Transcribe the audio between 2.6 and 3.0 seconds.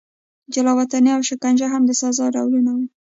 وو.